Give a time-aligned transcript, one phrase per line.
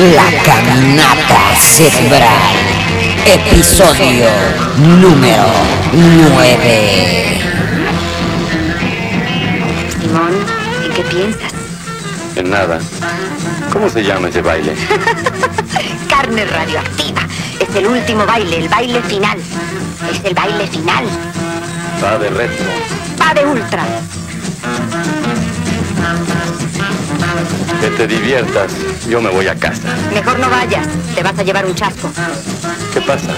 [0.00, 2.24] La Caminata Cerebral,
[3.26, 4.30] episodio
[4.78, 5.44] número
[5.92, 7.38] 9.
[10.00, 10.32] Simón,
[10.86, 11.52] ¿en qué piensas?
[12.34, 12.78] En nada.
[13.70, 14.74] ¿Cómo se llama ese baile?
[16.08, 17.20] Carne radioactiva.
[17.58, 19.38] Es el último baile, el baile final.
[20.10, 21.04] Es el baile final.
[22.02, 22.64] Va de retro.
[23.20, 23.84] Va de ultra.
[27.80, 28.72] Que te diviertas.
[29.08, 29.96] Yo me voy a casa.
[30.12, 30.86] Mejor no vayas.
[31.14, 32.10] Te vas a llevar un chasco.
[32.92, 33.32] ¿Qué pasa?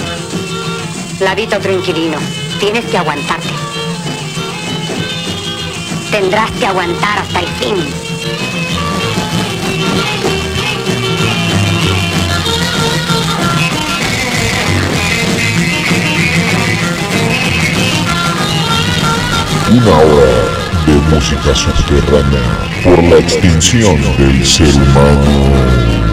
[1.20, 2.18] La habita otro inquilino.
[2.58, 3.50] Tienes que aguantarte.
[6.10, 7.76] Tendrás que aguantar hasta el fin.
[19.70, 26.11] Una hora de música subterránea por la extinción del ser humano.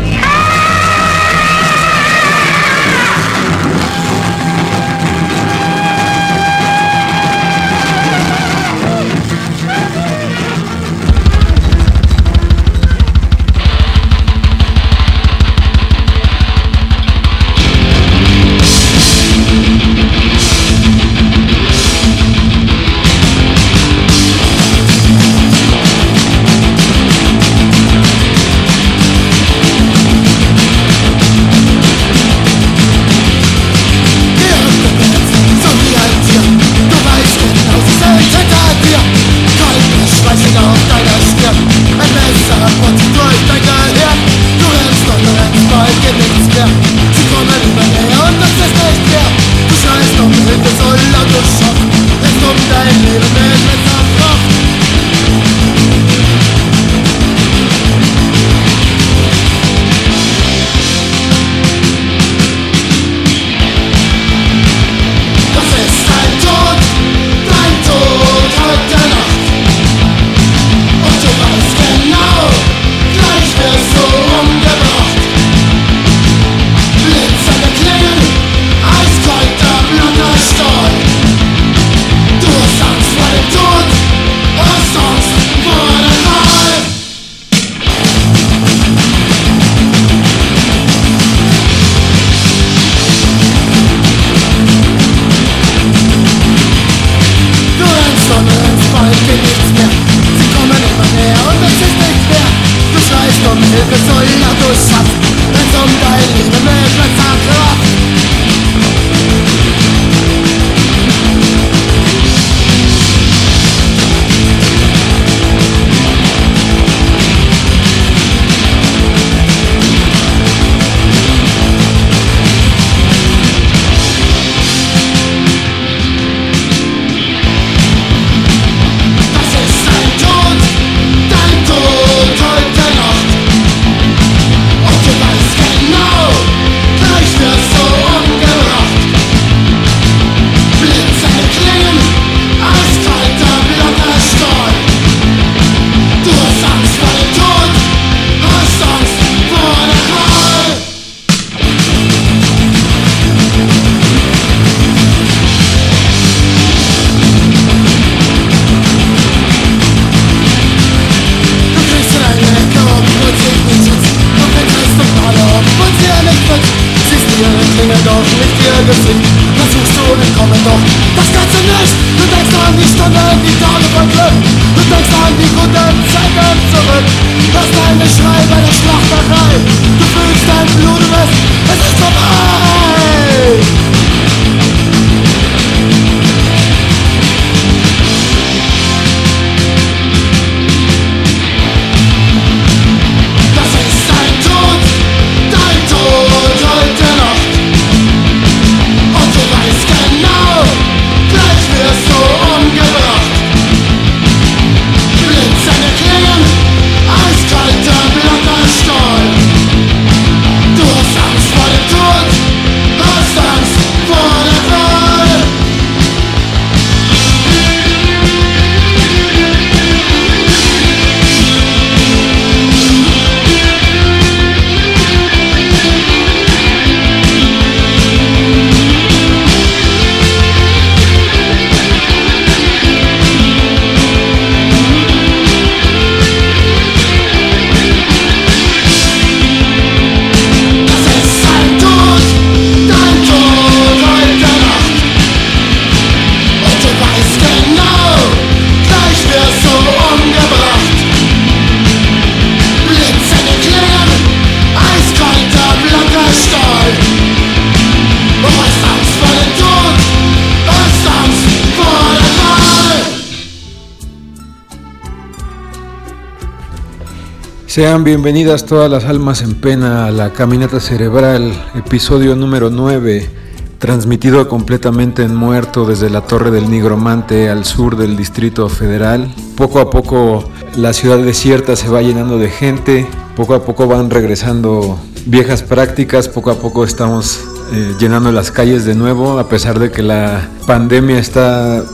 [267.80, 273.30] Sean bienvenidas todas las almas en pena a la Caminata Cerebral, episodio número 9,
[273.78, 279.34] transmitido completamente en muerto desde la Torre del Nigromante al sur del Distrito Federal.
[279.56, 280.44] Poco a poco
[280.76, 286.28] la ciudad desierta se va llenando de gente, poco a poco van regresando viejas prácticas,
[286.28, 287.40] poco a poco estamos
[287.72, 291.86] eh, llenando las calles de nuevo, a pesar de que la pandemia está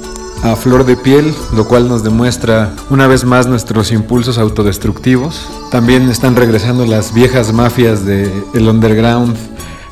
[0.46, 5.48] a flor de piel, lo cual nos demuestra una vez más nuestros impulsos autodestructivos.
[5.72, 9.36] También están regresando las viejas mafias del el underground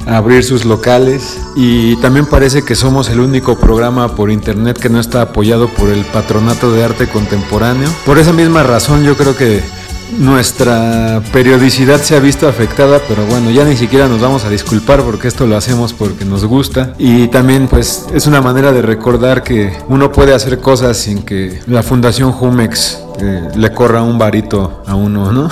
[0.06, 4.90] a abrir sus locales y también parece que somos el único programa por internet que
[4.90, 7.90] no está apoyado por el Patronato de Arte Contemporáneo.
[8.06, 9.64] Por esa misma razón yo creo que
[10.18, 15.02] nuestra periodicidad se ha visto afectada, pero bueno, ya ni siquiera nos vamos a disculpar
[15.02, 19.44] porque esto lo hacemos porque nos gusta y también pues es una manera de recordar
[19.44, 24.84] que uno puede hacer cosas sin que la Fundación Jumex eh, le corra un varito
[24.86, 25.50] a uno, ¿no?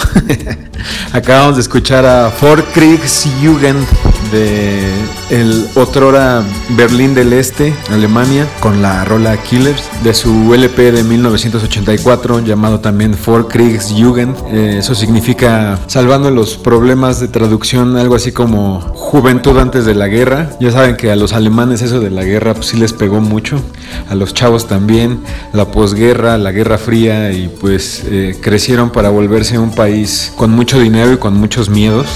[1.13, 3.86] Acabamos de escuchar a Fort Jugend
[4.31, 4.81] de
[5.30, 12.39] el otrora Berlín del Este, Alemania, con la rola Killers, de su LP de 1984
[12.39, 14.36] llamado también Fort Kriegsjugend.
[14.51, 20.07] Eh, eso significa salvando los problemas de traducción, algo así como juventud antes de la
[20.07, 20.50] guerra.
[20.60, 23.62] Ya saben que a los alemanes eso de la guerra pues sí les pegó mucho,
[24.10, 25.22] a los chavos también,
[25.54, 30.80] la posguerra, la guerra fría y pues eh, crecieron para volverse un país con mucho
[30.80, 32.07] dinero y con muchos miedos.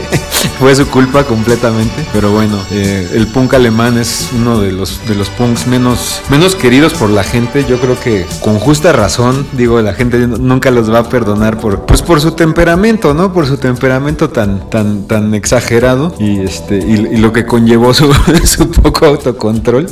[0.58, 1.24] Fue su culpa
[2.12, 6.54] pero bueno, eh, el punk alemán es uno de los, de los punks menos, menos
[6.54, 7.64] queridos por la gente.
[7.68, 11.86] Yo creo que con justa razón, digo, la gente nunca los va a perdonar por,
[11.86, 13.32] pues por su temperamento, ¿no?
[13.32, 18.08] Por su temperamento tan, tan, tan exagerado y, este, y, lo que conllevó su
[18.82, 19.86] poco autocontrol.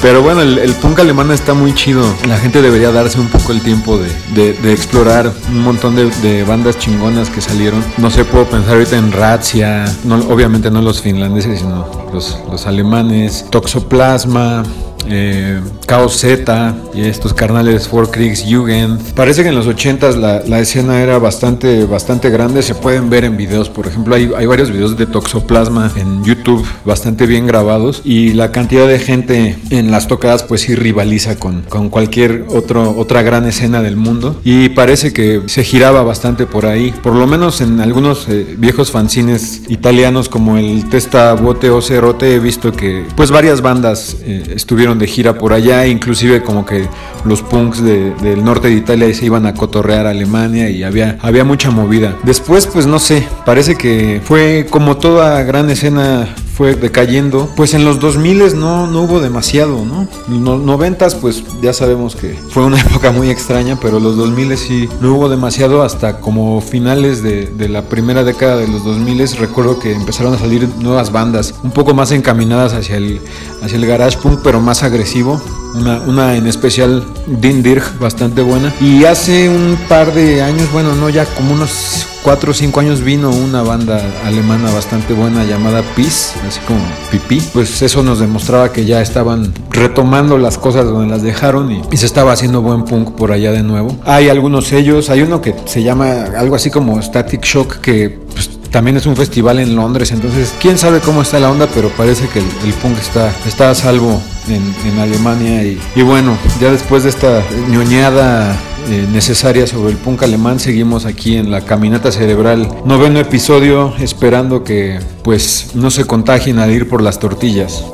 [0.00, 2.02] Pero bueno, el, punk alemán está muy chido.
[2.26, 7.30] La gente debería darse un poco el tiempo de, explorar un montón de, bandas chingonas
[7.30, 7.84] que salieron.
[7.96, 9.84] No sé, puedo pensar ahorita en Razzia,
[10.28, 14.62] obviamente no los finlandeses, sino los, los alemanes, Toxoplasma,
[15.10, 19.00] eh, Chaos Z y estos carnales For Kriegs Jugend.
[19.14, 22.62] Parece que en los 80s la, escena era bastante, bastante grande.
[22.62, 26.66] Se pueden ver en videos, por ejemplo, hay, hay, varios videos de Toxoplasma en YouTube
[26.84, 31.62] bastante bien grabados y la cantidad de gente en las tocadas pues sí rivaliza con,
[31.62, 36.66] con cualquier otro, otra gran escena del mundo y parece que se giraba bastante por
[36.66, 41.80] ahí, por lo menos en algunos eh, viejos fanzines italianos como el Testa Bote o
[41.80, 46.64] Cerote he visto que pues varias bandas eh, estuvieron de gira por allá, inclusive como
[46.64, 46.86] que
[47.24, 51.44] los punks del norte de Italia se iban a cotorrear a Alemania y había, había
[51.44, 52.16] mucha movida.
[52.22, 56.28] Después, pues no sé, parece que fue como toda gran escena
[56.58, 57.48] fue decayendo.
[57.54, 60.08] Pues en los 2000 no, no hubo demasiado, ¿no?
[60.28, 64.88] Los 90 pues ya sabemos que fue una época muy extraña, pero los 2000 sí
[65.00, 69.78] no hubo demasiado hasta como finales de, de la primera década de los 2000 recuerdo
[69.78, 73.20] que empezaron a salir nuevas bandas, un poco más encaminadas hacia el,
[73.62, 75.40] hacia el garage punk, pero más agresivo.
[75.74, 78.74] Una, una, en especial Din Dirk, bastante buena.
[78.80, 83.02] Y hace un par de años, bueno, no, ya como unos 4 o 5 años
[83.02, 87.40] vino una banda alemana bastante buena llamada Peace, así como Pipí.
[87.52, 92.06] Pues eso nos demostraba que ya estaban retomando las cosas donde las dejaron y, se
[92.06, 93.96] estaba haciendo buen punk por allá de nuevo.
[94.04, 98.57] Hay algunos sellos, hay uno que se llama algo así como Static Shock que pues,
[98.70, 102.28] también es un festival en Londres, entonces quién sabe cómo está la onda, pero parece
[102.28, 105.62] que el, punk está, está a salvo en, Alemania.
[105.62, 108.56] Y, bueno, ya después de esta ñoñada
[108.90, 110.58] eh, necesaria sobre el punk alemán.
[110.58, 116.70] Seguimos aquí en la caminata cerebral, noveno episodio, esperando que pues no se contagien al
[116.70, 117.84] ir por las tortillas.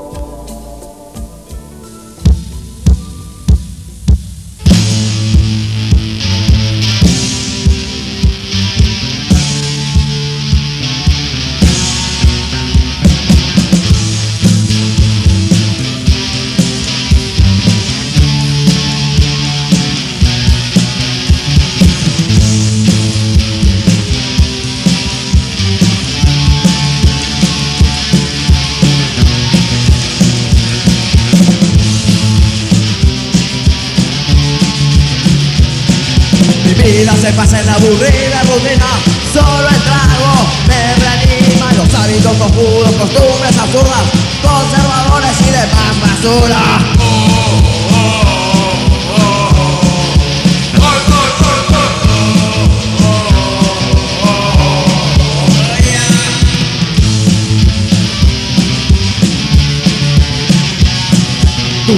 [37.20, 38.86] Se pasa en la aburrida rutina.
[39.32, 40.32] Solo el trago
[40.66, 41.72] me reanima.
[41.72, 44.02] Los hábitos oscuros, costumbres absurdas
[44.42, 46.62] Conservadores y demás basura.
[46.96, 48.33] Tu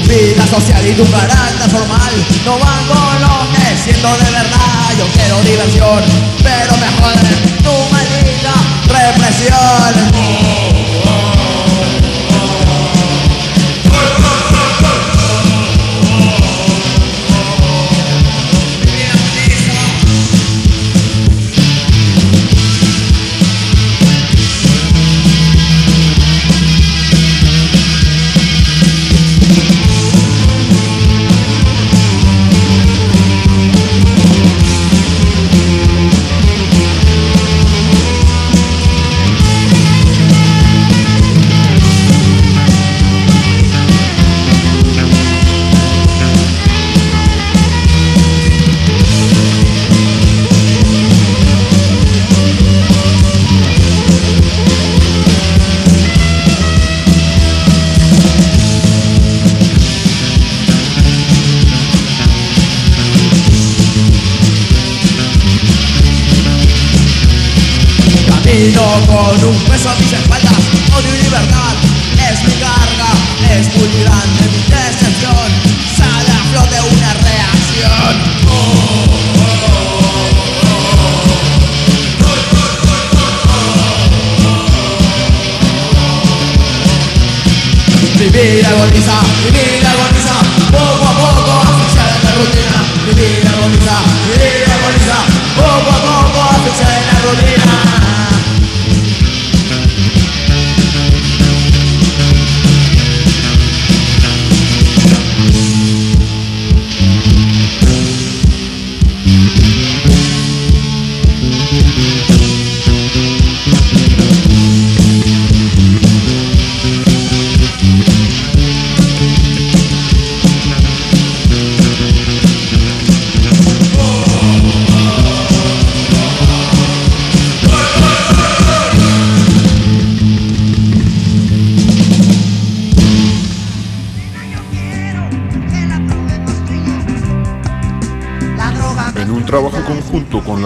[0.09, 4.95] Vida social y tu carácter formal no van con lo que siento de verdad.
[4.99, 6.05] Yo quiero diversión,
[6.43, 8.55] pero me joden tu maldita
[8.87, 9.67] represión.
[69.19, 69.37] Oh.
[69.39, 69.66] the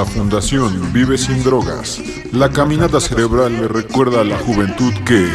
[0.00, 2.00] la Fundación Vive Sin Drogas,
[2.32, 5.28] la caminata cerebral le recuerda a la juventud que...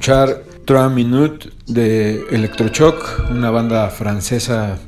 [0.00, 4.78] escuchar Trois Minutes de Electrochoc, una banda francesa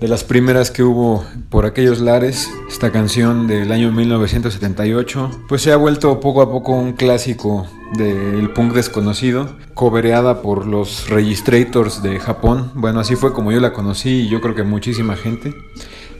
[0.00, 2.48] de las primeras que hubo por aquellos lares.
[2.66, 7.66] Esta canción del año 1978, pues se ha vuelto poco a poco un clásico
[7.98, 12.70] del punk desconocido, cobereada por los Registrators de Japón.
[12.74, 15.52] Bueno, así fue como yo la conocí y yo creo que muchísima gente.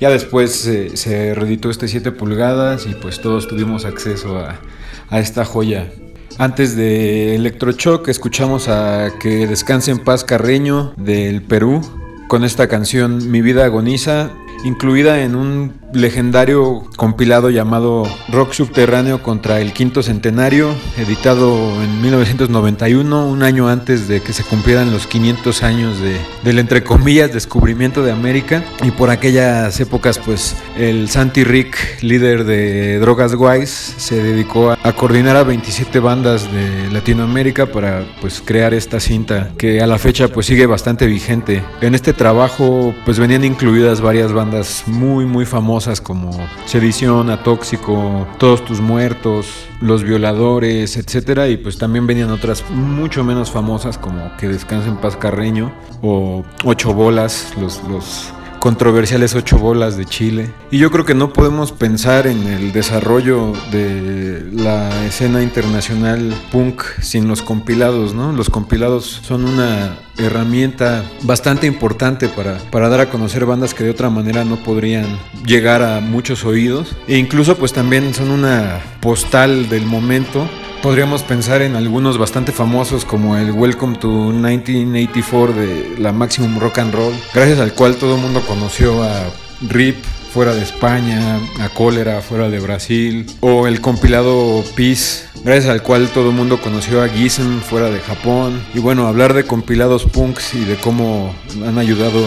[0.03, 4.61] Ya después eh, se reeditó este 7 pulgadas y pues todos tuvimos acceso a,
[5.09, 5.91] a esta joya.
[6.38, 11.81] Antes de Electrochoc escuchamos a Que descanse en paz Carreño del Perú
[12.29, 14.31] con esta canción Mi vida agoniza
[14.64, 23.27] incluida en un legendario compilado llamado Rock Subterráneo contra el Quinto Centenario, editado en 1991,
[23.27, 28.03] un año antes de que se cumplieran los 500 años de, del entre comillas descubrimiento
[28.03, 28.65] de América.
[28.83, 34.79] Y por aquellas épocas, pues el Santi Rick, líder de Drogas Wise, se dedicó a,
[34.83, 39.99] a coordinar a 27 bandas de Latinoamérica para pues crear esta cinta que a la
[39.99, 41.63] fecha pues sigue bastante vigente.
[41.81, 46.31] En este trabajo pues venían incluidas varias bandas muy muy famosas como
[46.67, 49.47] Sedición, Atóxico, Todos tus muertos,
[49.81, 54.97] Los violadores, etcétera, y pues también venían otras mucho menos famosas como Que descanse en
[54.97, 55.73] paz Carreño
[56.03, 58.33] o Ocho bolas, los, los
[58.64, 60.50] controversiales ocho bolas de Chile.
[60.71, 66.83] Y yo creo que no podemos pensar en el desarrollo de la escena internacional punk
[67.03, 68.33] sin los compilados, ¿no?
[68.33, 73.90] Los compilados son una herramienta bastante importante para, para dar a conocer bandas que de
[73.90, 76.96] otra manera no podrían llegar a muchos oídos.
[77.07, 80.48] E incluso pues también son una postal del momento
[80.85, 86.77] Podríamos pensar en algunos bastante famosos como el Welcome to 1984 de la Maximum Rock
[86.77, 89.31] and Roll, gracias al cual todo el mundo conoció a
[89.62, 89.97] Rip
[90.31, 96.11] fuera de España, a Cólera fuera de Brasil, o el compilado Peace, gracias al cual
[96.11, 98.62] todo el mundo conoció a Gizen fuera de Japón.
[98.75, 101.35] Y bueno, hablar de compilados punks y de cómo
[101.66, 102.23] han ayudado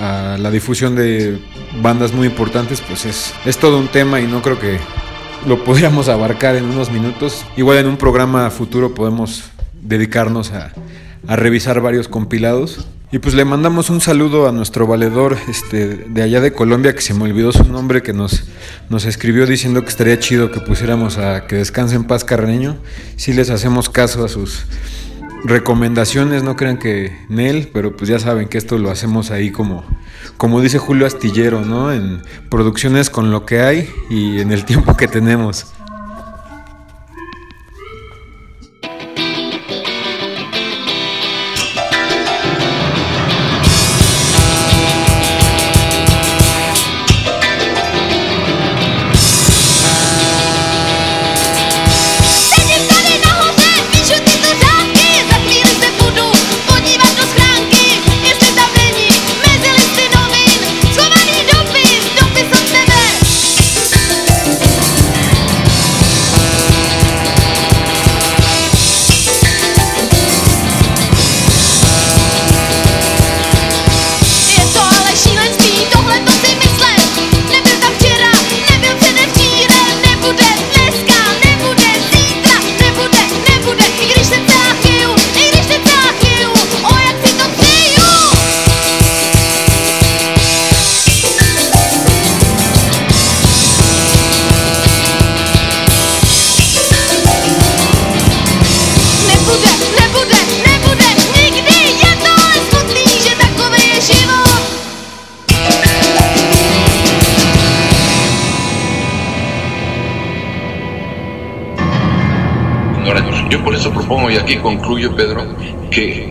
[0.00, 1.38] a, a la difusión de
[1.82, 4.78] bandas muy importantes, pues es, es todo un tema y no creo que
[5.46, 7.46] lo podríamos abarcar en unos minutos.
[7.56, 9.44] Igual en un programa futuro podemos
[9.80, 10.72] dedicarnos a,
[11.28, 12.86] a, revisar varios compilados.
[13.12, 17.00] Y pues le mandamos un saludo a nuestro valedor este, de allá de Colombia, que
[17.00, 18.44] se me olvidó su nombre, que nos,
[18.90, 22.76] nos escribió diciendo que estaría chido que pusiéramos a que descanse en paz Carreño.
[23.14, 24.64] Si les hacemos caso a sus
[25.46, 29.50] recomendaciones, no crean que en él, pero pues ya saben que esto lo hacemos ahí
[29.50, 29.84] como,
[30.36, 31.92] como dice Julio Astillero, ¿no?
[31.92, 35.75] En producciones con lo que hay y en el tiempo que tenemos.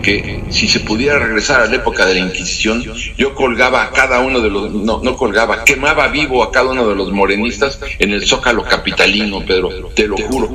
[0.06, 2.84] Que, si se pudiera regresar a la época de la Inquisición,
[3.18, 6.88] yo colgaba a cada uno de los, no, no colgaba, quemaba vivo a cada uno
[6.88, 10.54] de los morenistas en el zócalo capitalino, Pedro, te lo juro.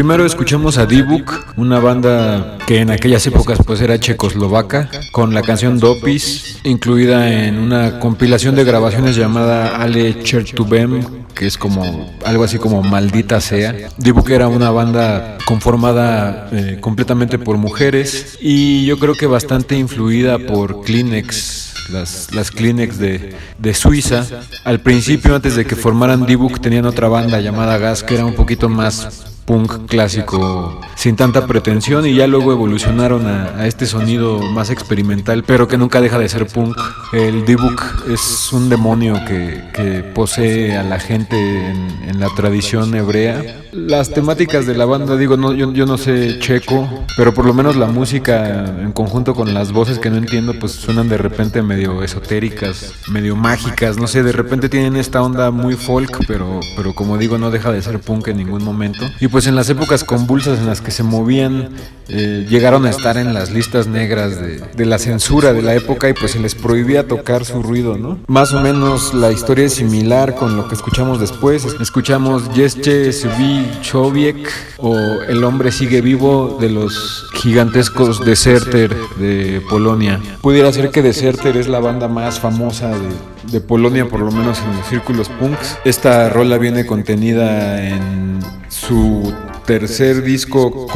[0.00, 5.42] Primero escuchamos a D-Book, una banda que en aquellas épocas pues era checoslovaca, con la
[5.42, 11.02] canción Dopis, incluida en una compilación de grabaciones llamada Ale Chertubem,
[11.34, 13.74] que es como algo así como maldita sea.
[13.98, 20.38] D-Book era una banda conformada eh, completamente por mujeres y yo creo que bastante influida
[20.38, 24.24] por Kleenex las, las Kleenex de, de Suiza.
[24.64, 28.34] Al principio, antes de que formaran D-Book, tenían otra banda llamada Gas que era un
[28.34, 34.40] poquito más punk clásico sin tanta pretensión y ya luego evolucionaron a, a este sonido
[34.40, 36.76] más experimental, pero que nunca deja de ser punk.
[37.12, 42.94] El D-Book es un demonio que, que posee a la gente en, en la tradición
[42.94, 43.56] hebrea.
[43.72, 47.54] Las temáticas de la banda, digo, no, yo, yo no sé checo, pero por lo
[47.54, 51.62] menos la música en conjunto con las voces que no entiendo, pues suenan de repente
[51.62, 56.94] medio esotéricas, medio mágicas, no sé, de repente tienen esta onda muy folk, pero, pero
[56.94, 59.08] como digo, no deja de ser punk en ningún momento.
[59.20, 61.70] Y pues en las épocas convulsas en las que se movían,
[62.08, 66.12] eh, llegaron a estar en las listas negras de, la censura de la época y
[66.12, 68.18] pues se les prohibía tocar su ruido, ¿no?
[68.26, 71.64] Más o menos la historia es similar con lo que escuchamos después.
[71.80, 74.96] Escuchamos Jeszcze Subi Chowiek o
[75.28, 80.20] El hombre sigue vivo de los gigantescos Deserter de Polonia.
[80.40, 83.08] Pudiera ser que Deserter es la banda más famosa de,
[83.44, 85.78] de Polonia, por lo menos en los círculos punks.
[85.84, 89.32] Esta rola viene contenida en su
[89.66, 90.86] tercer disco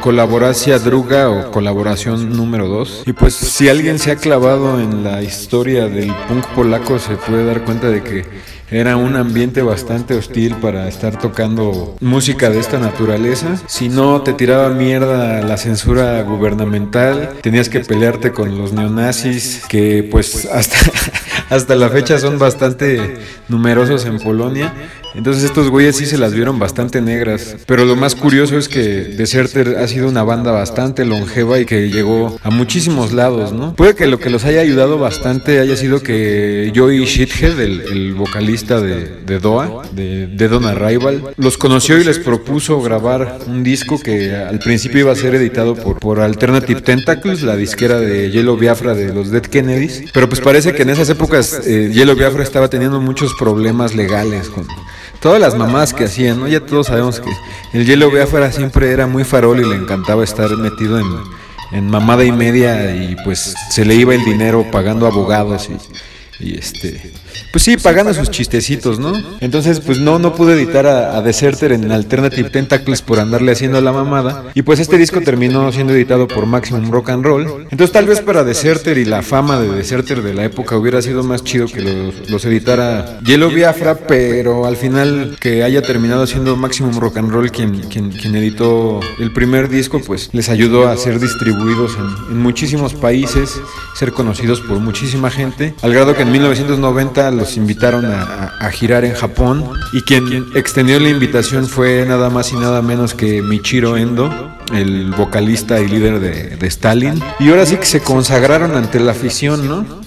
[0.00, 3.04] Colaboracia Druga o Colaboración número 2.
[3.06, 7.44] Y pues si alguien se ha clavado en la historia del punk polaco se puede
[7.44, 8.24] dar cuenta de que
[8.70, 13.60] era un ambiente bastante hostil para estar tocando música de esta naturaleza.
[13.66, 20.06] Si no te tiraba mierda la censura gubernamental, tenías que pelearte con los neonazis, que
[20.08, 20.76] pues hasta,
[21.50, 24.72] hasta la fecha son bastante numerosos en Polonia.
[25.14, 27.56] Entonces estos güeyes sí se las vieron bastante negras.
[27.66, 31.90] Pero lo más curioso es que Deserter ha sido una banda bastante longeva y que
[31.90, 33.74] llegó a muchísimos lados, ¿no?
[33.74, 38.14] Puede que lo que los haya ayudado bastante haya sido que Joey Shithead, el, el
[38.14, 43.98] vocalista de, de Doa, de, Don Arrival, los conoció y les propuso grabar un disco
[43.98, 48.56] que al principio iba a ser editado por, por Alternative Tentacles, la disquera de Yellow
[48.56, 50.04] Biafra de los Dead Kennedys.
[50.12, 54.48] Pero pues parece que en esas épocas eh, Yellow Biafra estaba teniendo muchos problemas legales
[54.48, 54.66] con
[55.20, 56.48] todas las mamás que hacían, ¿no?
[56.48, 57.30] Ya todos sabemos que
[57.72, 61.06] el Yellow Biafra siempre era muy farol y le encantaba estar metido en,
[61.72, 65.68] en mamada y media y pues se le iba el dinero pagando abogados
[66.40, 67.12] y, y este
[67.52, 69.12] pues sí, pagando sus chistecitos, ¿no?
[69.40, 73.80] Entonces, pues no, no pude editar a, a, Deserter en Alternative Tentacles por andarle haciendo
[73.80, 74.44] la mamada.
[74.54, 77.66] Y pues este disco terminó siendo editado por Maximum Rock and Roll.
[77.70, 81.22] Entonces tal vez para Deserter y la fama de Deserter de la época hubiera sido
[81.24, 86.56] más chido que los, los editara Yellow Biafra, pero al final que haya terminado siendo
[86.56, 90.96] Maximum Rock and Roll quien, quien, quien editó el primer disco, pues les ayudó a
[90.96, 93.60] ser distribuidos en, en muchísimos países,
[93.96, 99.04] ser conocidos por muchísima gente, al grado que en 1990 los invitaron a, a, girar
[99.04, 103.96] en Japón y quien extendió la invitación fue nada más y nada menos que Michiro
[103.96, 104.30] Endo,
[104.72, 107.20] el vocalista y líder de, de Stalin.
[107.40, 110.00] Y ahora sí que se consagraron ante la afición, ¿no?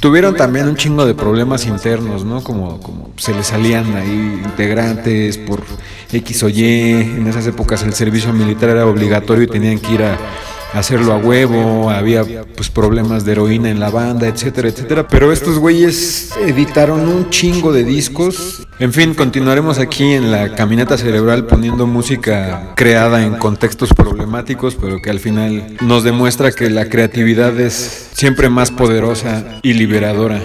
[0.00, 2.42] Tuvieron también un chingo de problemas internos, ¿no?
[2.42, 5.62] Como, como se les salían ahí integrantes por
[6.10, 6.92] X o Y.
[6.92, 10.18] En esas épocas el servicio militar era obligatorio y tenían que ir a
[10.72, 12.24] hacerlo a huevo, había
[12.56, 15.08] pues problemas de heroína en la banda, etcétera, etcétera.
[15.08, 18.66] Pero estos güeyes editaron un chingo de discos.
[18.78, 25.00] En fin, continuaremos aquí en la caminata cerebral poniendo música creada en contextos problemáticos, pero
[25.02, 30.40] que al final nos demuestra que la creatividad es siempre más poderosa y liberadora.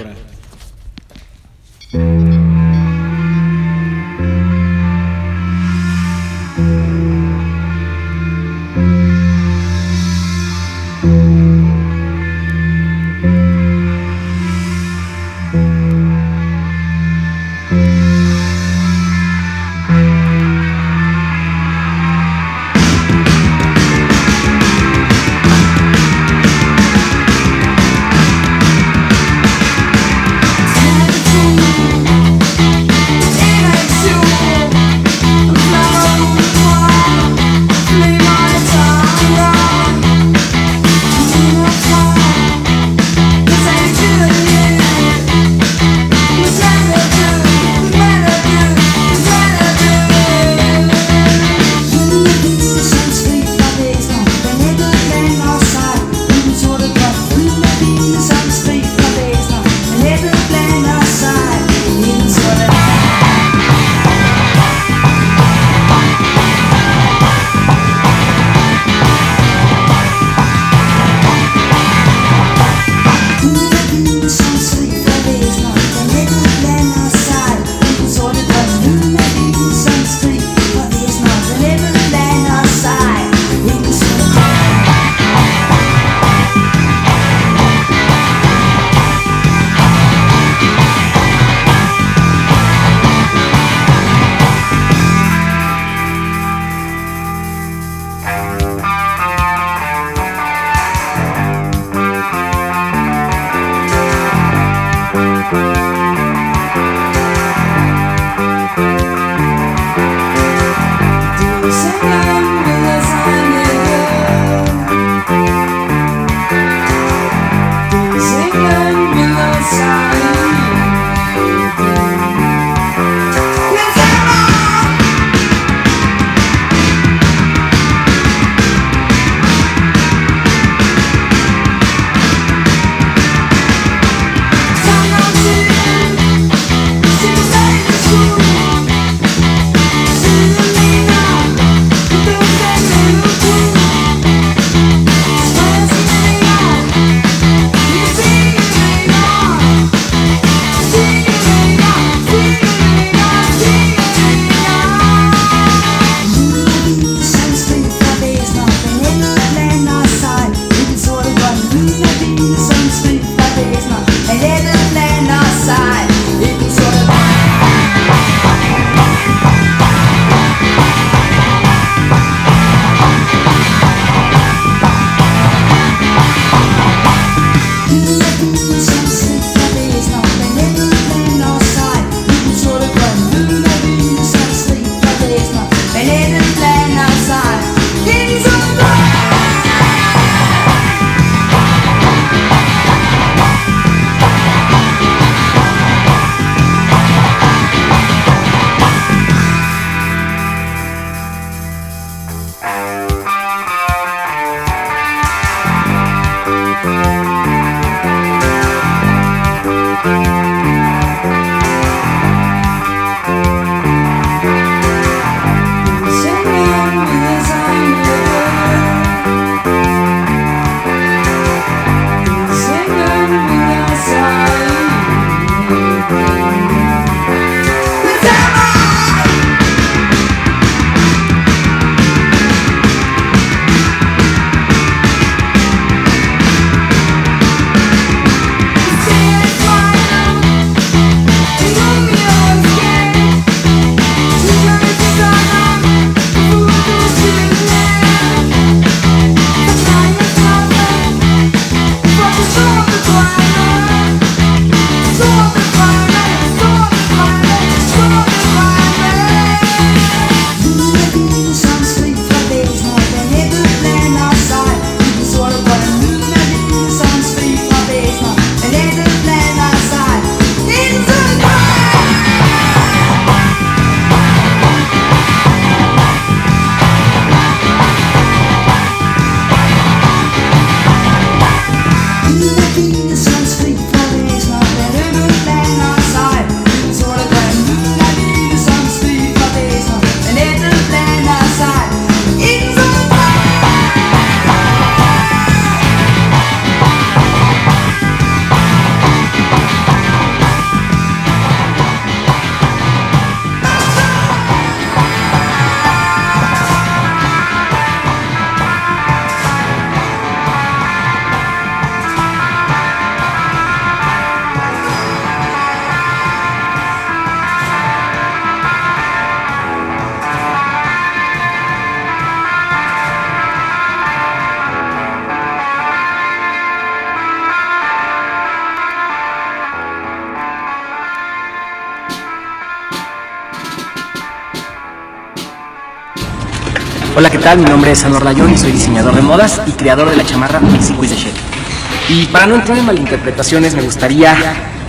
[337.15, 337.59] Hola, ¿qué tal?
[337.59, 340.59] Mi nombre es Anor Layón y soy diseñador de modas y creador de la chamarra
[340.59, 342.13] Mexico is the.
[342.13, 344.35] Y para no entrar en malinterpretaciones, me gustaría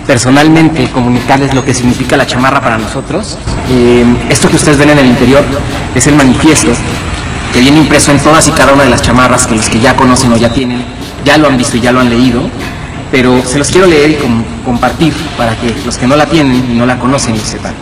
[0.07, 3.39] personalmente comunicarles lo que significa la chamarra para nosotros.
[3.71, 5.45] Eh, esto que ustedes ven en el interior
[5.95, 6.71] es el manifiesto
[7.53, 9.95] que viene impreso en todas y cada una de las chamarras que los que ya
[9.97, 10.85] conocen o ya tienen,
[11.25, 12.43] ya lo han visto y ya lo han leído,
[13.11, 16.67] pero se los quiero leer y com- compartir para que los que no la tienen
[16.71, 17.73] y no la conocen lo sepan.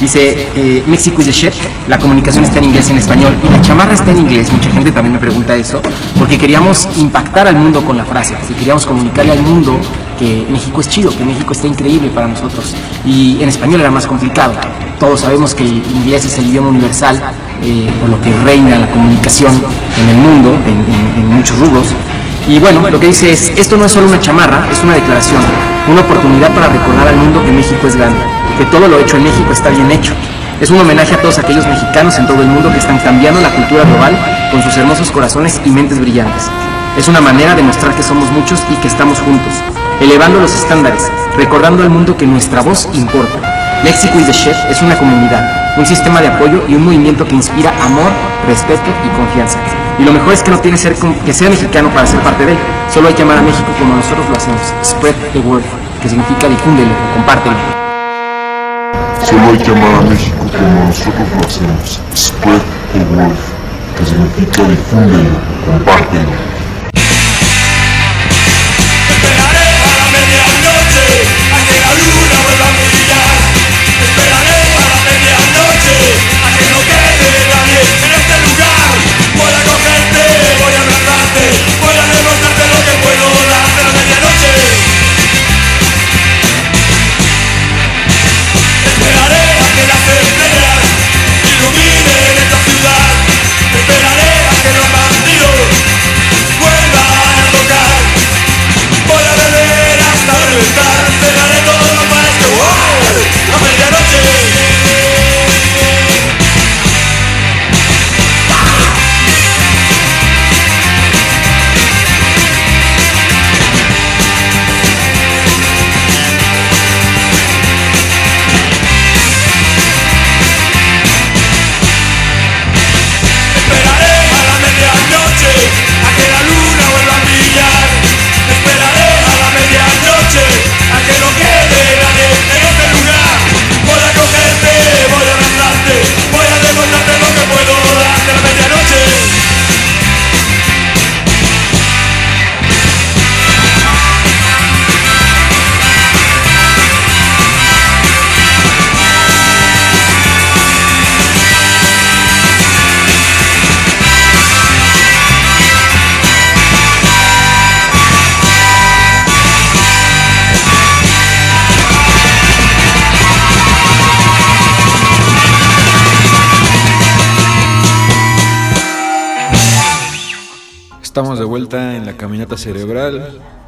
[0.00, 1.52] Dice, eh, Mexico is the shit,
[1.88, 4.70] la comunicación está en inglés y en español, y la chamarra está en inglés, mucha
[4.70, 5.80] gente también me pregunta eso,
[6.18, 9.78] porque queríamos impactar al mundo con la frase, y queríamos comunicarle al mundo
[10.18, 12.74] que México es chido, que México está increíble para nosotros,
[13.06, 14.52] y en español era más complicado.
[15.00, 17.18] Todos sabemos que el inglés es el idioma universal,
[17.62, 19.52] eh, por lo que reina la comunicación
[19.98, 21.86] en el mundo, en, en- en muchos rubros,
[22.46, 25.40] y bueno, lo que dice es, esto no es solo una chamarra, es una declaración,
[25.90, 28.20] una oportunidad para recordar al mundo que México es grande,
[28.56, 30.14] que todo lo hecho en México está bien hecho.
[30.60, 33.50] Es un homenaje a todos aquellos mexicanos en todo el mundo que están cambiando la
[33.50, 34.16] cultura global
[34.50, 36.50] con sus hermosos corazones y mentes brillantes.
[36.96, 39.52] Es una manera de mostrar que somos muchos y que estamos juntos,
[40.00, 43.38] elevando los estándares, recordando al mundo que nuestra voz importa.
[43.84, 47.34] Mexico is the Shit es una comunidad, un sistema de apoyo y un movimiento que
[47.34, 48.10] inspira amor,
[48.48, 49.58] respeto y confianza.
[49.98, 52.52] Y lo mejor es que no tiene ser que ser mexicano para ser parte de
[52.52, 52.58] él.
[52.88, 54.60] Solo hay que amar a México como nosotros lo hacemos.
[54.82, 55.62] Spread the word,
[56.00, 57.85] que significa difúndelo, compártelo.
[59.24, 62.00] Solo hay que amar a México como nosotros lo hacemos.
[62.14, 62.60] Spread
[62.92, 63.36] the word,
[63.96, 66.55] que significa difúndelo, compártelo.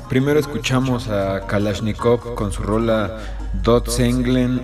[0.08, 3.18] Primero escuchamos a Kalashnikov con su rola
[3.62, 4.62] Dot Senglen,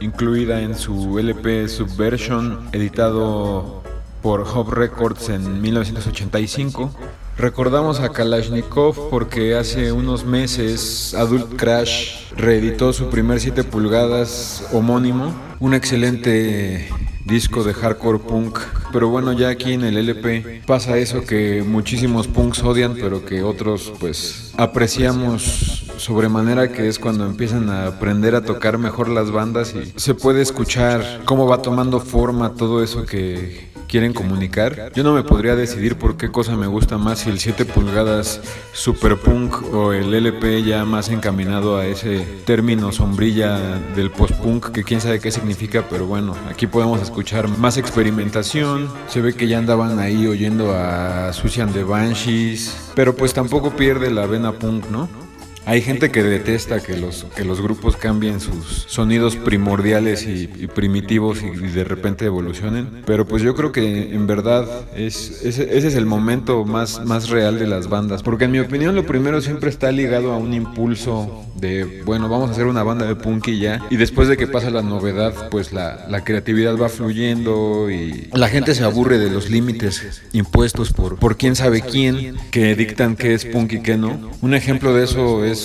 [0.00, 3.82] incluida en su LP Subversion, editado
[4.22, 6.90] por Hop Records en 1985.
[7.36, 15.34] Recordamos a Kalashnikov porque hace unos meses Adult Crash reeditó su primer 7 pulgadas homónimo,
[15.60, 16.88] un excelente
[17.24, 18.58] disco de hardcore punk.
[18.92, 23.42] Pero bueno, ya aquí en el LP pasa eso que muchísimos punks odian, pero que
[23.42, 29.74] otros pues apreciamos sobremanera, que es cuando empiezan a aprender a tocar mejor las bandas
[29.74, 34.92] y se puede escuchar cómo va tomando forma todo eso que quieren comunicar.
[34.94, 38.40] Yo no me podría decidir por qué cosa me gusta más, si el 7 pulgadas
[38.72, 43.58] super punk o el LP ya más encaminado a ese término sombrilla
[43.96, 45.47] del post-punk que quién sabe qué significa,
[45.88, 48.88] pero bueno, aquí podemos escuchar más experimentación.
[49.08, 54.10] Se ve que ya andaban ahí oyendo a Susan de Banshees, pero pues tampoco pierde
[54.10, 55.27] la vena punk, ¿no?
[55.68, 60.66] Hay gente que detesta que los, que los grupos cambien sus sonidos primordiales y, y
[60.66, 64.66] primitivos y, y de repente evolucionen, pero pues yo creo que en verdad
[64.96, 68.60] es, ese, ese es el momento más, más real de las bandas, porque en mi
[68.60, 72.82] opinión lo primero siempre está ligado a un impulso de, bueno, vamos a hacer una
[72.82, 76.24] banda de punk y ya, y después de que pasa la novedad, pues la, la
[76.24, 81.56] creatividad va fluyendo y la gente se aburre de los límites impuestos por, por quién
[81.56, 84.30] sabe quién que dictan qué es punk y qué no.
[84.40, 85.57] Un ejemplo de eso es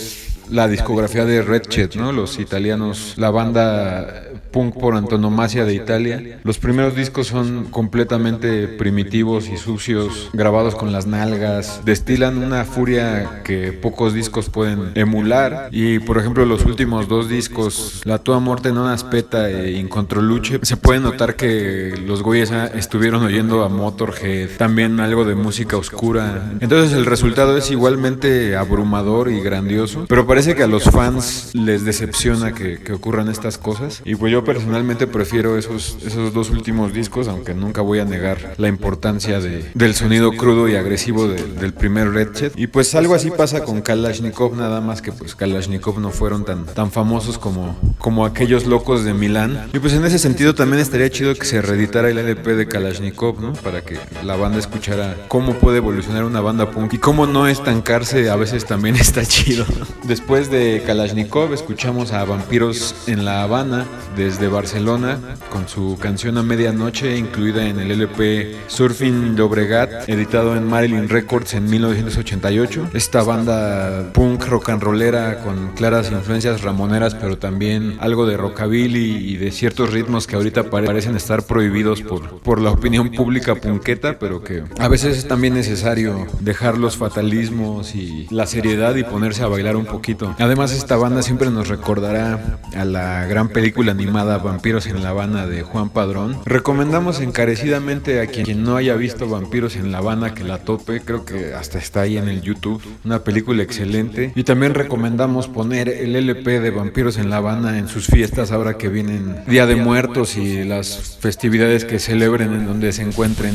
[0.49, 2.11] la discografía de Red Chet, ¿no?
[2.11, 4.23] Los italianos, la banda
[4.53, 6.39] punk por antonomasia de Italia.
[6.43, 13.41] Los primeros discos son completamente primitivos y sucios, grabados con las nalgas, destilan una furia
[13.43, 18.69] que pocos discos pueden emular y por ejemplo los últimos dos discos, La tua muerte
[18.69, 24.99] non aspetta e Incontroluce, se puede notar que los güeyes estuvieron oyendo a Motorhead, también
[24.99, 26.53] algo de música oscura.
[26.59, 31.83] Entonces el resultado es igualmente abrumador y grandioso, pero parece que a los fans les
[31.83, 36.93] decepciona que, que ocurran estas cosas y pues yo personalmente prefiero esos, esos dos últimos
[36.93, 41.43] discos, aunque nunca voy a negar la importancia de, del sonido crudo y agresivo de-
[41.43, 42.23] del primer Red.
[42.55, 46.65] Y pues algo así pasa con Kalashnikov, nada más que pues Kalashnikov no fueron tan,
[46.65, 49.67] tan famosos como, como aquellos locos de Milán.
[49.73, 53.39] Y pues en ese sentido también estaría chido que se reeditara el LP de Kalashnikov,
[53.41, 53.53] ¿no?
[53.53, 58.29] Para que la banda escuchara cómo puede evolucionar una banda punk y cómo no estancarse
[58.29, 59.65] a veces también está chido.
[60.03, 63.85] Después de Kalashnikov escuchamos a Vampiros en La Habana
[64.15, 65.19] desde Barcelona
[65.51, 71.53] con su canción a medianoche incluida en el LP Surfing Llobregat editado en Marilyn Records
[71.53, 72.89] en 1988.
[72.93, 79.15] Esta banda punk rock and rollera con claras influencias ramoneras pero también algo de rockabilly
[79.31, 83.55] y de ciertos ritmos que ahorita pare- parecen estar prohibidos por, por la opinión pública
[83.55, 89.03] punketa pero que a veces es también necesario dejar los fatalismos y la seriedad y
[89.03, 90.35] ponerse a bailar un poquito.
[90.39, 95.45] Además esta banda siempre nos recordará a la gran película animada Vampiros en La Habana
[95.47, 96.37] de Juan Padrón.
[96.45, 101.25] Recomendamos encarecidamente a quien no haya visto Vampiros en La Habana que la tope, creo
[101.25, 104.31] que hasta está ahí en el YouTube, una película excelente.
[104.35, 108.77] Y también recomendamos poner el LP de Vampiros en La Habana en sus fiestas ahora
[108.77, 113.53] que vienen Día de Muertos y las festividades que celebren en donde se encuentren.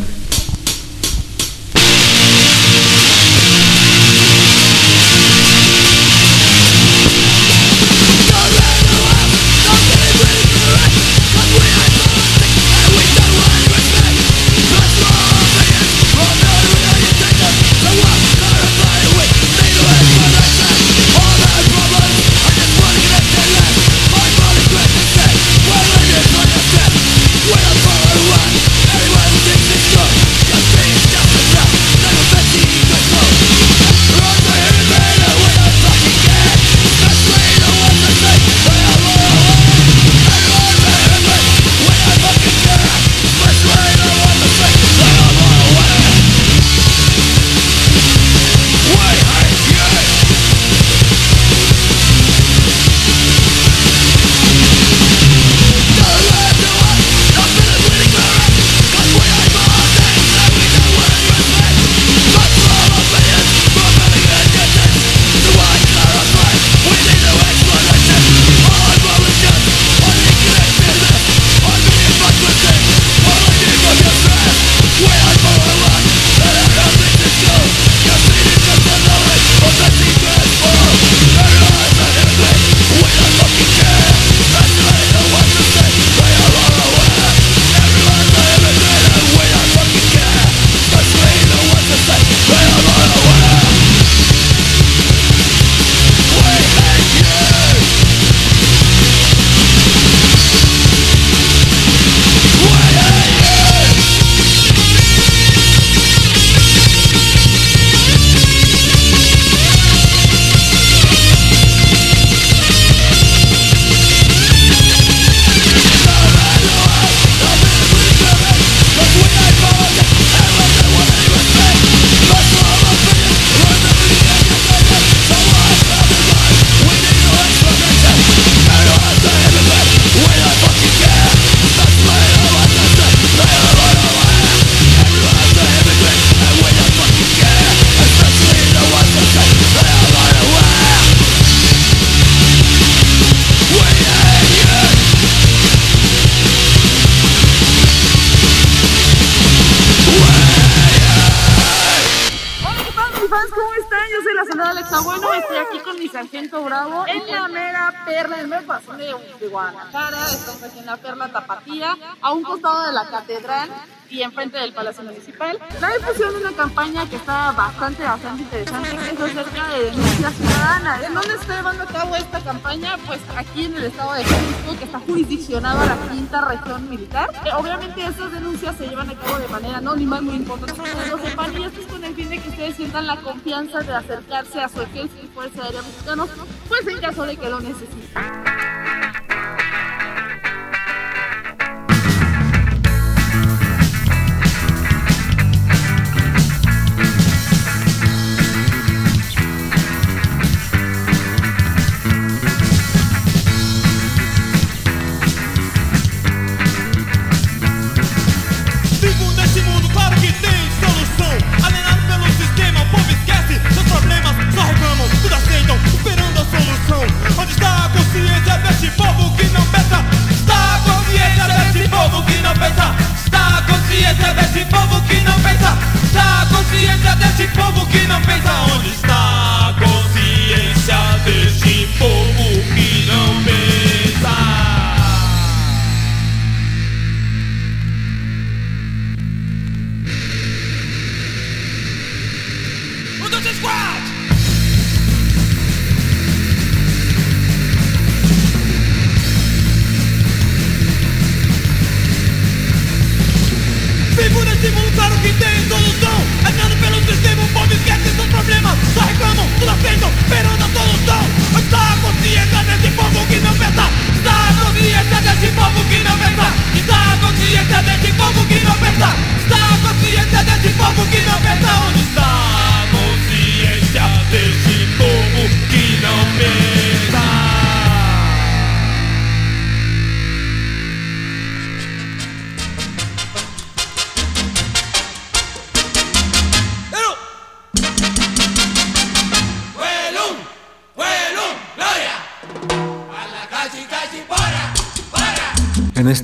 [167.38, 171.00] Bastante, bastante interesante, es acerca de denuncia ciudadana.
[171.06, 172.96] ¿En dónde está llevando a cabo esta campaña?
[173.06, 177.30] Pues aquí en el estado de Jalisco, que está jurisdiccionado a la quinta región militar.
[177.44, 180.80] Eh, obviamente estas denuncias se llevan a cabo de manera anónima, es muy importante que
[180.80, 183.94] ustedes sepan, y esto es con el fin de que ustedes sientan la confianza de
[183.94, 186.28] acercarse a su ejército y fuerza aérea mexicanos,
[186.68, 188.47] pues en caso de que lo necesiten.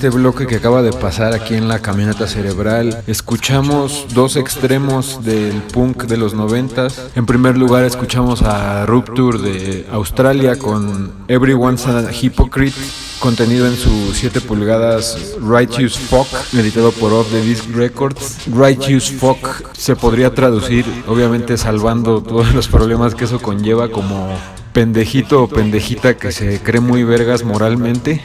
[0.05, 5.62] Este bloque que acaba de pasar aquí en la camioneta cerebral, escuchamos dos extremos del
[5.72, 7.00] punk de los noventas.
[7.14, 12.78] En primer lugar, escuchamos a Rupture de Australia con Everyone's a Hypocrite,
[13.18, 18.46] contenido en su 7 pulgadas Righteous Fuck, editado por Off the Disc Records.
[18.55, 24.36] Righteous Fuck se podría traducir, obviamente salvando todos los problemas que eso conlleva, como
[24.75, 28.20] pendejito o pendejita que se cree muy vergas moralmente.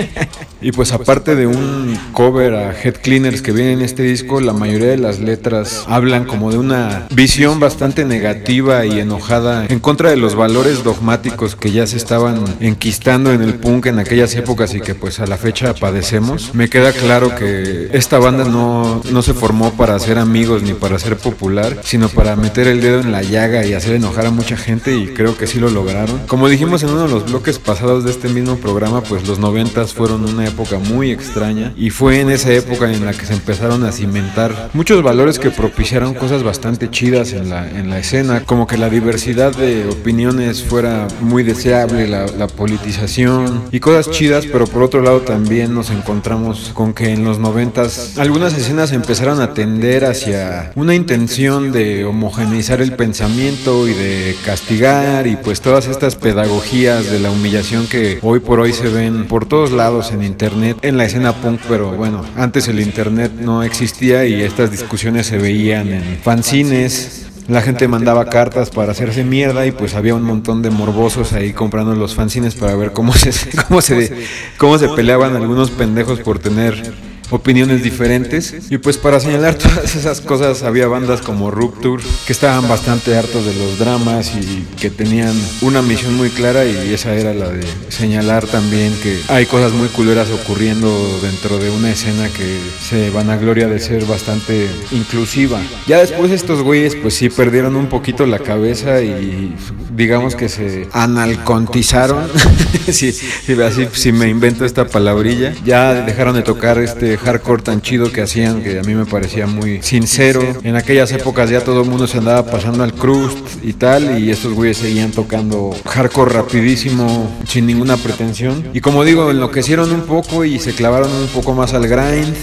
[0.62, 4.54] y pues aparte de un cover a Head Cleaners que viene en este disco, la
[4.54, 10.10] mayoría de las letras hablan como de una visión bastante negativa y enojada en contra
[10.10, 14.74] de los valores dogmáticos que ya se estaban enquistando en el punk en aquellas épocas
[14.74, 16.54] y que pues a la fecha padecemos.
[16.54, 20.98] Me queda claro que esta banda no, no se formó para ser amigos ni para
[20.98, 24.56] ser popular, sino para meter el dedo en la llaga y hacer enojar a mucha
[24.56, 26.20] gente y creo que sí lo lograron.
[26.26, 29.92] Como dijimos en uno de los bloques pasados de este mismo programa, pues los noventas
[29.92, 33.84] fueron una época muy extraña y fue en esa época en la que se empezaron
[33.84, 38.66] a cimentar muchos valores que propiciaron cosas bastante chidas en la, en la escena, como
[38.66, 44.66] que la diversidad de opiniones fuera muy deseable, la, la politización y cosas chidas, pero
[44.66, 49.54] por otro lado también nos encontramos con que en los noventas algunas escenas empezaron a
[49.54, 56.16] tender hacia una intención de homogeneizar el pensamiento y de castigar y pues todas estas
[56.16, 60.76] pedagogías de la humillación que hoy por hoy se ven por todos lados en internet,
[60.82, 65.38] en la escena punk, pero bueno, antes el internet no existía y estas discusiones se
[65.38, 67.26] veían en fanzines.
[67.48, 71.54] La gente mandaba cartas para hacerse mierda y pues había un montón de morbosos ahí
[71.54, 73.32] comprando los fanzines para ver cómo se
[73.66, 74.26] cómo se
[74.58, 76.92] cómo se peleaban algunos pendejos por tener
[77.32, 78.54] opiniones diferentes.
[78.70, 83.44] Y pues para señalar todas esas cosas había bandas como Rupture que estaban bastante hartos
[83.44, 87.66] de los dramas y que tenían una misión muy clara y esa era la de
[87.88, 93.30] señalar también que hay cosas muy culeras ocurriendo dentro de una escena que se van
[93.30, 95.60] a gloria de ser bastante inclusiva.
[95.86, 99.54] Ya después estos güeyes pues sí perdieron un poquito la cabeza y
[99.94, 102.28] digamos que se analcontizaron,
[102.88, 107.80] si, si, así, si me invento esta palabrilla, ya dejaron de tocar este hardcore tan
[107.80, 110.42] chido que hacían, que a mí me parecía muy sincero.
[110.62, 114.30] En aquellas épocas ya todo el mundo se andaba pasando al crust y tal, y
[114.30, 118.68] estos güeyes seguían tocando hardcore rapidísimo, sin ninguna pretensión.
[118.72, 122.34] Y como digo, enloquecieron un poco y se clavaron un poco más al grind,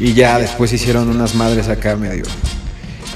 [0.00, 2.24] y ya después hicieron unas madres acá medio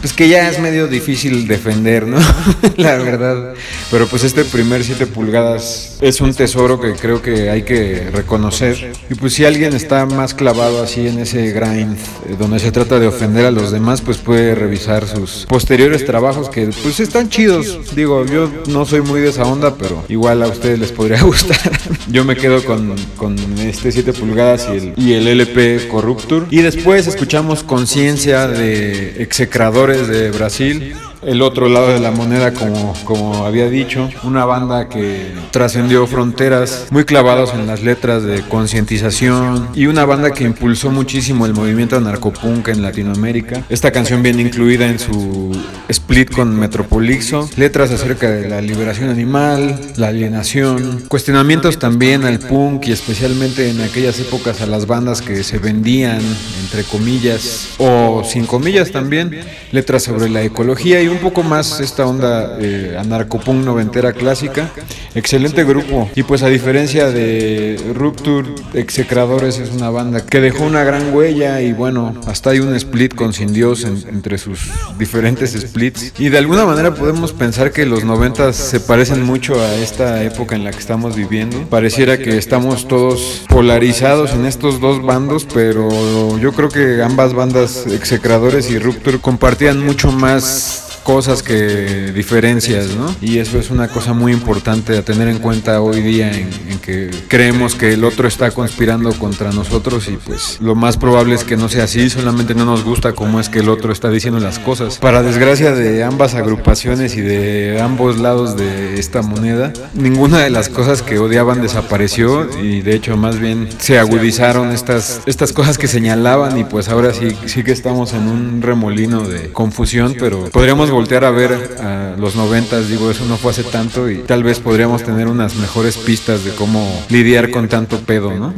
[0.03, 2.19] pues que ya es medio difícil defender, ¿no?
[2.77, 3.55] la verdad.
[3.89, 8.93] Pero pues este primer 7 pulgadas es un tesoro que creo que hay que reconocer.
[9.09, 12.99] Y pues si alguien está más clavado así en ese grind, eh, donde se trata
[12.99, 17.95] de ofender a los demás, pues puede revisar sus posteriores trabajos que pues están chidos.
[17.95, 21.71] Digo, yo no soy muy de esa onda, pero igual a ustedes les podría gustar.
[22.11, 26.49] yo me quedo con, con este 7 pulgadas y el, y el LP Corruptur.
[26.51, 30.95] Y después escuchamos Conciencia de Execradores de Brasil.
[31.23, 36.89] El otro lado de la moneda, como, como había dicho, una banda que trascendió fronteras,
[36.91, 42.01] muy clavados en las letras de concientización y una banda que impulsó muchísimo el movimiento
[42.01, 43.63] narcopunk en Latinoamérica.
[43.69, 45.57] Esta canción viene incluida en su
[45.89, 52.89] split con Metropolixo, letras acerca de la liberación animal, la alienación, cuestionamientos también al punk
[52.89, 56.21] y especialmente en aquellas épocas a las bandas que se vendían,
[56.65, 62.07] entre comillas, o sin comillas también, letras sobre la ecología y un poco más esta
[62.07, 64.71] onda eh, anarcopunk noventera clásica.
[65.15, 66.11] Excelente grupo.
[66.17, 71.61] Y pues a diferencia de Rupture, Execradores es una banda que dejó una gran huella
[71.61, 74.61] y bueno, hasta hay un split con Sin Dios en- entre sus
[74.99, 76.13] diferentes splits.
[76.19, 80.57] Y de alguna manera podemos pensar que los noventas se parecen mucho a esta época
[80.57, 81.59] en la que estamos viviendo.
[81.69, 87.87] Pareciera que estamos todos polarizados en estos dos bandos, pero yo creo que ambas bandas,
[87.87, 93.15] Execradores y Rupture, compartían mucho más cosas que diferencias, ¿no?
[93.21, 96.79] Y eso es una cosa muy importante a tener en cuenta hoy día en, en
[96.79, 101.45] que creemos que el otro está conspirando contra nosotros y pues lo más probable es
[101.45, 104.41] que no sea así, solamente no nos gusta cómo es que el otro está diciendo
[104.41, 104.99] las cosas.
[104.99, 110.69] Para desgracia de ambas agrupaciones y de ambos lados de esta moneda, ninguna de las
[110.69, 115.89] cosas que odiaban desapareció y de hecho más bien se agudizaron estas, estas cosas que
[115.89, 120.91] señalaban y pues ahora sí, sí que estamos en un remolino de confusión, pero podríamos
[120.93, 124.61] voltear a ver a los noventas, digo, eso no fue hace tanto y tal vez
[124.61, 128.55] podríamos tener unas mejores pistas de cómo lidiar con tanto pedo, ¿no?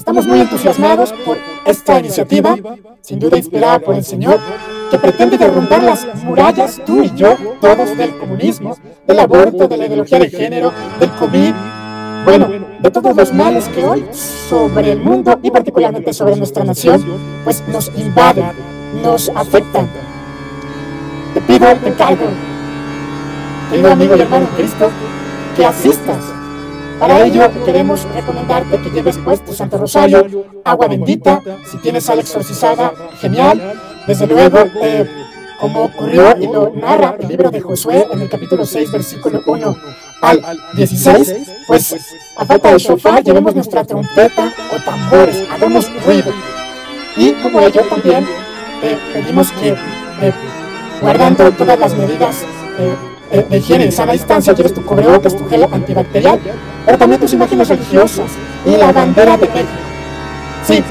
[0.00, 1.36] Estamos muy entusiasmados por
[1.66, 2.56] esta iniciativa,
[3.02, 4.40] sin duda inspirada por el Señor,
[4.90, 9.86] que pretende derrumbar las murallas, tú y yo, todos del comunismo, del aborto, de la
[9.86, 11.52] ideología de género, del COVID,
[12.24, 12.48] bueno,
[12.80, 17.04] de todos los males que hoy sobre el mundo y particularmente sobre nuestra nación,
[17.44, 18.52] pues nos invaden,
[19.02, 19.86] nos afectan.
[21.34, 22.24] Te pido, te encargo,
[23.70, 24.88] querido amigo y hermano Cristo,
[25.54, 26.39] que asistas
[27.00, 32.18] para ello queremos recomendarte que lleves pues tu Santo Rosario, agua bendita, si tienes sal
[32.18, 33.72] exorcizada, genial.
[34.06, 35.08] Desde luego, eh,
[35.58, 39.76] como ocurrió y lo narra el libro de Josué en el capítulo 6, versículo 1
[40.20, 40.42] al
[40.74, 41.34] 16,
[41.66, 41.96] pues
[42.36, 46.32] a falta de shofar llevemos nuestra trompeta o tambores, hagamos ruido.
[47.16, 48.26] Y como ello también
[48.82, 50.32] eh, pedimos que, eh,
[51.00, 52.44] guardando todas las medidas
[53.32, 56.40] eh, de higiene y sana distancia, lleves tu cubrebocas, tu gel antibacterial,
[56.84, 58.30] pero también tus imágenes religiosas
[58.64, 59.70] y la bandera de México.
[60.66, 60.82] Sí,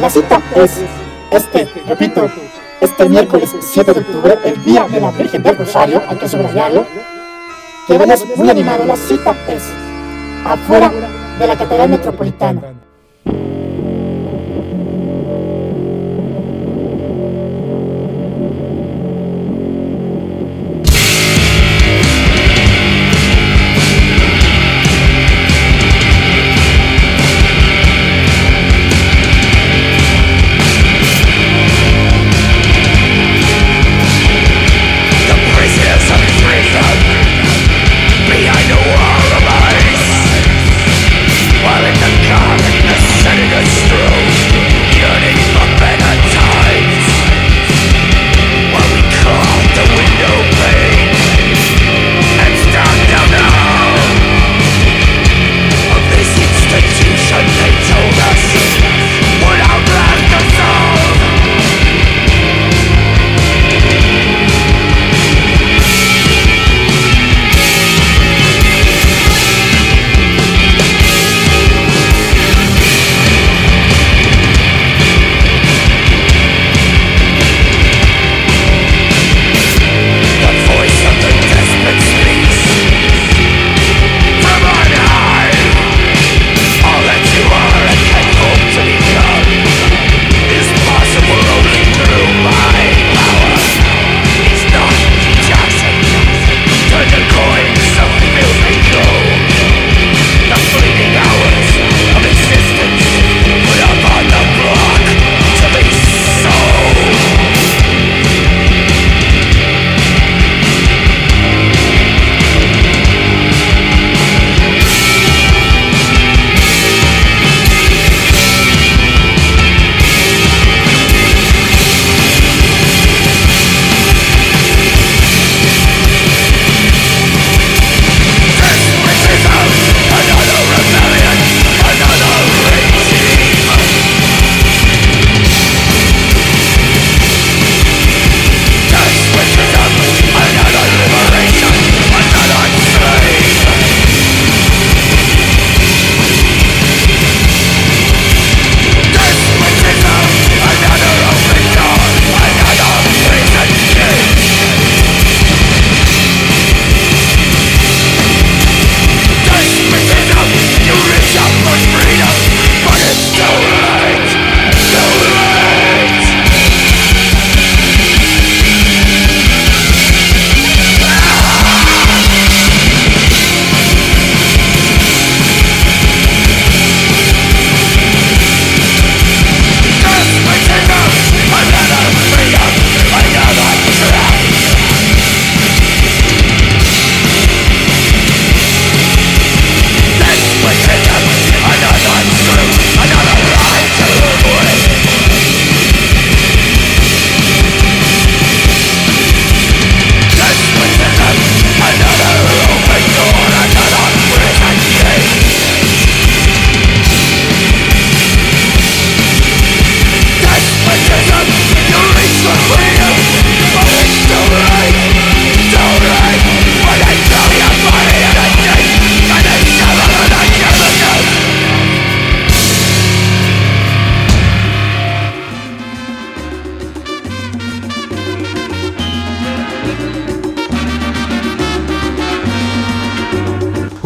[0.00, 0.80] la cita es
[1.30, 2.30] este, repito,
[2.80, 6.86] este miércoles 7 de octubre, el día de la Virgen del Rosario, hay que subrayarlo,
[7.86, 8.84] que vayas muy animado.
[8.84, 9.62] La cita es
[10.44, 10.92] afuera
[11.38, 12.83] de la Catedral Metropolitana.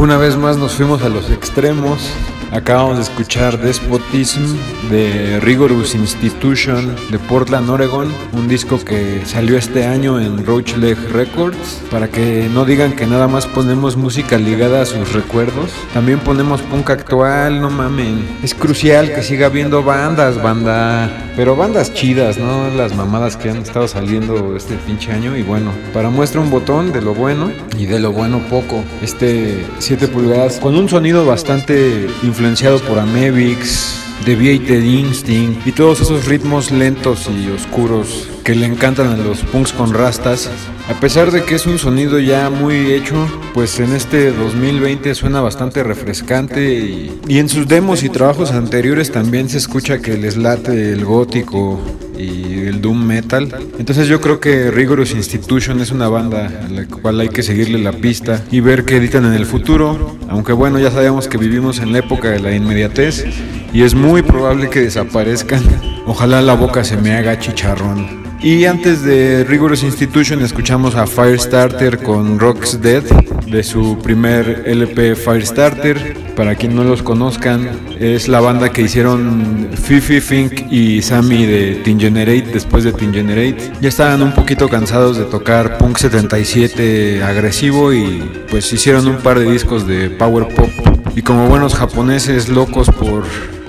[0.08, 2.00] Una vez más nos fuimos a los extremos.
[2.58, 4.56] Acabamos de escuchar Despotism
[4.90, 10.98] de Rigorous Institution de Portland, Oregon, un disco que salió este año en Roach Leg
[11.12, 15.70] Records, para que no digan que nada más ponemos música ligada a sus recuerdos.
[15.94, 18.26] También ponemos punk actual, no mamen.
[18.42, 23.58] Es crucial que siga habiendo bandas, banda, pero bandas chidas, no las mamadas que han
[23.58, 27.86] estado saliendo este pinche año y bueno, para muestra un botón de lo bueno y
[27.86, 28.82] de lo bueno poco.
[29.00, 32.08] Este 7 pulgadas con un sonido bastante
[32.48, 39.08] influenciado por Amebix, Deviated Instinct y todos esos ritmos lentos y oscuros que le encantan
[39.08, 40.48] a los punks con rastas.
[40.88, 43.14] A pesar de que es un sonido ya muy hecho,
[43.52, 49.12] pues en este 2020 suena bastante refrescante y, y en sus demos y trabajos anteriores
[49.12, 51.78] también se escucha que les late el gótico
[52.16, 53.54] y el doom metal.
[53.78, 57.78] Entonces yo creo que Rigorous Institution es una banda a la cual hay que seguirle
[57.78, 60.16] la pista y ver qué editan en el futuro.
[60.30, 63.26] Aunque bueno, ya sabemos que vivimos en la época de la inmediatez
[63.74, 65.62] y es muy probable que desaparezcan.
[66.06, 68.27] Ojalá la boca se me haga chicharrón.
[68.40, 73.02] Y antes de Rigorous Institution escuchamos a Firestarter con Rock's Dead
[73.46, 76.16] de su primer LP Firestarter.
[76.36, 77.68] Para quien no los conozcan,
[77.98, 83.12] es la banda que hicieron Fifi, Fink y Sammy de Teen Generate después de Teen
[83.12, 83.72] Generate.
[83.80, 89.40] Ya estaban un poquito cansados de tocar punk 77 agresivo y pues hicieron un par
[89.40, 90.70] de discos de power pop.
[91.16, 93.24] Y como buenos japoneses locos por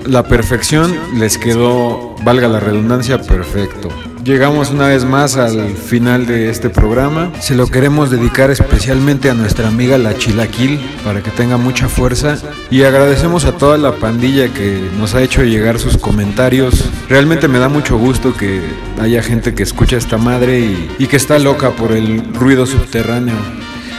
[0.06, 3.88] la perfección, les quedó, valga la redundancia, perfecto.
[4.24, 7.32] Llegamos una vez más al final de este programa.
[7.40, 12.36] Se lo queremos dedicar especialmente a nuestra amiga la Chilaquil para que tenga mucha fuerza.
[12.70, 16.84] Y agradecemos a toda la pandilla que nos ha hecho llegar sus comentarios.
[17.08, 18.60] Realmente me da mucho gusto que
[19.00, 23.36] haya gente que escucha esta madre y, y que está loca por el ruido subterráneo.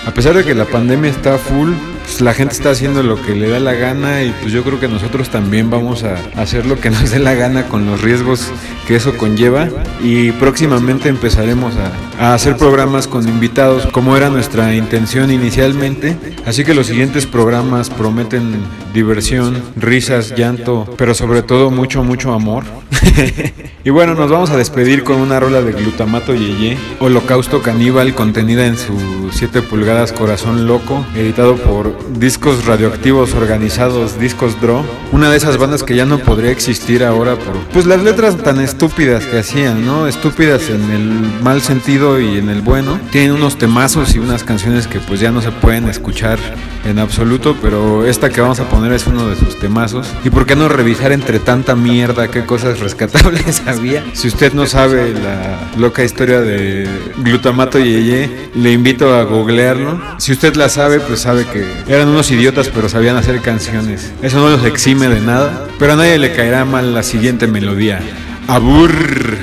[0.06, 1.72] A pesar de que la pandemia está full,
[2.04, 4.80] pues la gente está haciendo lo que le da la gana y pues yo creo
[4.80, 8.52] que nosotros también vamos a hacer lo que nos dé la gana con los riesgos
[8.88, 9.70] que eso conlleva
[10.04, 11.92] y próximamente empezaremos a,
[12.24, 16.18] a hacer programas con invitados como era nuestra intención inicialmente.
[16.46, 18.56] Así que los siguientes programas prometen
[18.94, 22.64] diversión, risas, llanto, pero sobre todo mucho, mucho amor.
[23.84, 28.66] y bueno, nos vamos a despedir con una rola de glutamato yeye, Holocausto Caníbal, contenida
[28.66, 34.84] en su 7 pulgadas Corazón Loco, editado por Discos Radioactivos Organizados, Discos Draw.
[35.12, 38.60] Una de esas bandas que ya no podría existir ahora por pues las letras tan
[38.60, 40.08] estúpidas que hacían, ¿no?
[40.08, 43.00] Estúpidas en el mal sentido y en el bueno.
[43.12, 46.40] Tienen unos temazos y unas canciones que pues ya no se pueden escuchar
[46.86, 50.08] en absoluto, pero esta que vamos a poner es uno de sus temazos.
[50.24, 54.04] ¿Y por qué no revisar entre tanta mierda qué cosas rescatables había?
[54.14, 56.88] Si usted no sabe la loca historia de
[57.18, 60.02] glutamato yeye, le invito a googlearlo.
[60.18, 64.12] Si usted la sabe, pues sabe que eran unos idiotas, pero sabían hacer canciones.
[64.22, 68.00] Eso no los exime de nada, pero a nadie le caerá mal la siguiente melodía.
[68.48, 69.41] Abur.